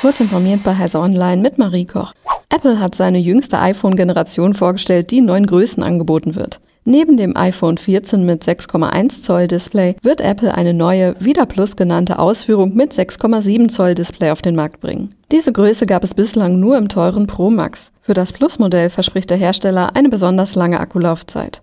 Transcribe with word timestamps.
Kurz 0.00 0.18
informiert 0.18 0.64
bei 0.64 0.74
Heise 0.74 0.98
Online 0.98 1.42
mit 1.42 1.58
Marie 1.58 1.84
Koch. 1.84 2.14
Apple 2.48 2.80
hat 2.80 2.94
seine 2.94 3.18
jüngste 3.18 3.58
iPhone-Generation 3.60 4.54
vorgestellt, 4.54 5.10
die 5.10 5.18
in 5.18 5.26
neun 5.26 5.44
Größen 5.44 5.82
angeboten 5.82 6.36
wird. 6.36 6.58
Neben 6.86 7.18
dem 7.18 7.36
iPhone 7.36 7.76
14 7.76 8.24
mit 8.24 8.42
6,1 8.42 9.22
Zoll 9.22 9.46
Display 9.46 9.96
wird 10.02 10.22
Apple 10.22 10.54
eine 10.54 10.72
neue, 10.72 11.16
wieder 11.20 11.44
Plus 11.44 11.76
genannte 11.76 12.18
Ausführung 12.18 12.74
mit 12.74 12.92
6,7 12.92 13.68
Zoll 13.68 13.94
Display 13.94 14.30
auf 14.30 14.40
den 14.40 14.56
Markt 14.56 14.80
bringen. 14.80 15.10
Diese 15.32 15.52
Größe 15.52 15.84
gab 15.84 16.02
es 16.02 16.14
bislang 16.14 16.58
nur 16.58 16.78
im 16.78 16.88
teuren 16.88 17.26
Pro 17.26 17.50
Max. 17.50 17.92
Für 18.00 18.14
das 18.14 18.32
Plus-Modell 18.32 18.88
verspricht 18.88 19.28
der 19.28 19.36
Hersteller 19.36 19.94
eine 19.94 20.08
besonders 20.08 20.54
lange 20.54 20.80
Akkulaufzeit. 20.80 21.60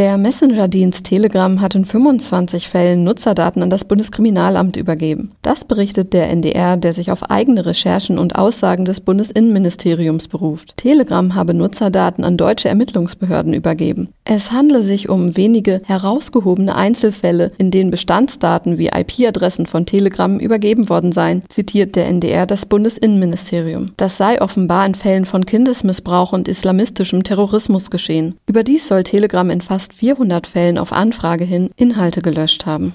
Der 0.00 0.16
Messenger-Dienst 0.16 1.04
Telegram 1.04 1.60
hat 1.60 1.74
in 1.74 1.84
25 1.84 2.70
Fällen 2.70 3.04
Nutzerdaten 3.04 3.62
an 3.62 3.68
das 3.68 3.84
Bundeskriminalamt 3.84 4.78
übergeben. 4.78 5.32
Das 5.42 5.62
berichtet 5.64 6.14
der 6.14 6.30
NDR, 6.30 6.78
der 6.78 6.94
sich 6.94 7.12
auf 7.12 7.24
eigene 7.24 7.66
Recherchen 7.66 8.18
und 8.18 8.34
Aussagen 8.34 8.86
des 8.86 9.00
Bundesinnenministeriums 9.00 10.26
beruft. 10.26 10.78
Telegram 10.78 11.34
habe 11.34 11.52
Nutzerdaten 11.52 12.24
an 12.24 12.38
deutsche 12.38 12.70
Ermittlungsbehörden 12.70 13.52
übergeben. 13.52 14.08
Es 14.32 14.52
handle 14.52 14.84
sich 14.84 15.08
um 15.08 15.36
wenige 15.36 15.80
herausgehobene 15.84 16.76
Einzelfälle, 16.76 17.50
in 17.58 17.72
denen 17.72 17.90
Bestandsdaten 17.90 18.78
wie 18.78 18.86
IP-Adressen 18.86 19.66
von 19.66 19.86
Telegram 19.86 20.38
übergeben 20.38 20.88
worden 20.88 21.10
seien, 21.10 21.40
zitiert 21.48 21.96
der 21.96 22.06
NDR 22.06 22.46
das 22.46 22.64
Bundesinnenministerium. 22.64 23.90
Das 23.96 24.18
sei 24.18 24.40
offenbar 24.40 24.86
in 24.86 24.94
Fällen 24.94 25.24
von 25.24 25.44
Kindesmissbrauch 25.44 26.32
und 26.32 26.46
islamistischem 26.46 27.24
Terrorismus 27.24 27.90
geschehen. 27.90 28.36
Überdies 28.46 28.86
soll 28.86 29.02
Telegram 29.02 29.50
in 29.50 29.62
fast 29.62 29.94
400 29.94 30.46
Fällen 30.46 30.78
auf 30.78 30.92
Anfrage 30.92 31.42
hin 31.44 31.70
Inhalte 31.74 32.22
gelöscht 32.22 32.66
haben. 32.66 32.94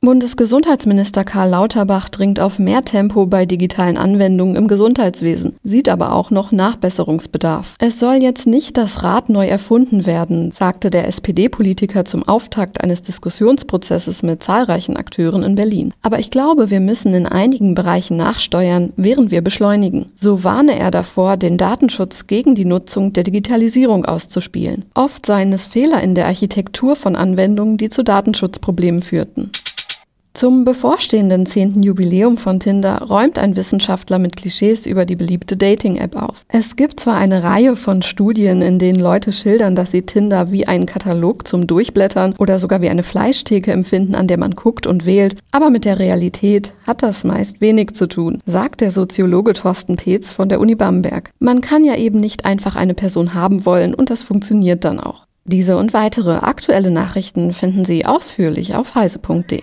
Bundesgesundheitsminister 0.00 1.24
Karl 1.24 1.50
Lauterbach 1.50 2.08
dringt 2.08 2.38
auf 2.38 2.60
mehr 2.60 2.84
Tempo 2.84 3.26
bei 3.26 3.46
digitalen 3.46 3.96
Anwendungen 3.96 4.54
im 4.54 4.68
Gesundheitswesen, 4.68 5.56
sieht 5.64 5.88
aber 5.88 6.12
auch 6.12 6.30
noch 6.30 6.52
Nachbesserungsbedarf. 6.52 7.74
Es 7.80 7.98
soll 7.98 8.14
jetzt 8.14 8.46
nicht 8.46 8.76
das 8.76 9.02
Rad 9.02 9.28
neu 9.28 9.48
erfunden 9.48 10.06
werden, 10.06 10.52
sagte 10.52 10.90
der 10.90 11.08
SPD-Politiker 11.08 12.04
zum 12.04 12.22
Auftakt 12.22 12.80
eines 12.80 13.02
Diskussionsprozesses 13.02 14.22
mit 14.22 14.40
zahlreichen 14.40 14.96
Akteuren 14.96 15.42
in 15.42 15.56
Berlin. 15.56 15.92
Aber 16.00 16.20
ich 16.20 16.30
glaube, 16.30 16.70
wir 16.70 16.78
müssen 16.78 17.12
in 17.12 17.26
einigen 17.26 17.74
Bereichen 17.74 18.16
nachsteuern, 18.16 18.92
während 18.94 19.32
wir 19.32 19.42
beschleunigen. 19.42 20.06
So 20.14 20.44
warne 20.44 20.78
er 20.78 20.92
davor, 20.92 21.36
den 21.36 21.58
Datenschutz 21.58 22.28
gegen 22.28 22.54
die 22.54 22.64
Nutzung 22.64 23.14
der 23.14 23.24
Digitalisierung 23.24 24.04
auszuspielen. 24.04 24.84
Oft 24.94 25.26
seien 25.26 25.52
es 25.52 25.66
Fehler 25.66 26.00
in 26.04 26.14
der 26.14 26.26
Architektur 26.26 26.94
von 26.94 27.16
Anwendungen, 27.16 27.78
die 27.78 27.88
zu 27.88 28.04
Datenschutzproblemen 28.04 29.02
führten. 29.02 29.50
Zum 30.34 30.64
bevorstehenden 30.64 31.46
zehnten 31.46 31.82
Jubiläum 31.82 32.36
von 32.36 32.60
Tinder 32.60 33.02
räumt 33.02 33.38
ein 33.38 33.56
Wissenschaftler 33.56 34.20
mit 34.20 34.36
Klischees 34.36 34.86
über 34.86 35.04
die 35.04 35.16
beliebte 35.16 35.56
Dating-App 35.56 36.14
auf. 36.14 36.44
Es 36.46 36.76
gibt 36.76 37.00
zwar 37.00 37.16
eine 37.16 37.42
Reihe 37.42 37.74
von 37.74 38.02
Studien, 38.02 38.62
in 38.62 38.78
denen 38.78 39.00
Leute 39.00 39.32
schildern, 39.32 39.74
dass 39.74 39.90
sie 39.90 40.02
Tinder 40.02 40.52
wie 40.52 40.68
einen 40.68 40.86
Katalog 40.86 41.48
zum 41.48 41.66
Durchblättern 41.66 42.34
oder 42.38 42.60
sogar 42.60 42.80
wie 42.82 42.88
eine 42.88 43.02
Fleischtheke 43.02 43.72
empfinden, 43.72 44.14
an 44.14 44.28
der 44.28 44.38
man 44.38 44.52
guckt 44.52 44.86
und 44.86 45.06
wählt, 45.06 45.34
aber 45.50 45.70
mit 45.70 45.84
der 45.84 45.98
Realität 45.98 46.72
hat 46.86 47.02
das 47.02 47.24
meist 47.24 47.60
wenig 47.60 47.94
zu 47.94 48.06
tun, 48.06 48.40
sagt 48.46 48.80
der 48.80 48.92
Soziologe 48.92 49.54
Thorsten 49.54 49.96
Peetz 49.96 50.30
von 50.30 50.48
der 50.48 50.60
Uni 50.60 50.76
Bamberg. 50.76 51.30
Man 51.40 51.62
kann 51.62 51.82
ja 51.82 51.96
eben 51.96 52.20
nicht 52.20 52.44
einfach 52.44 52.76
eine 52.76 52.94
Person 52.94 53.34
haben 53.34 53.66
wollen 53.66 53.92
und 53.92 54.10
das 54.10 54.22
funktioniert 54.22 54.84
dann 54.84 55.00
auch. 55.00 55.26
Diese 55.44 55.78
und 55.78 55.94
weitere 55.94 56.36
aktuelle 56.36 56.90
Nachrichten 56.90 57.54
finden 57.54 57.86
Sie 57.86 58.04
ausführlich 58.04 58.74
auf 58.74 58.94
heise.de. 58.94 59.62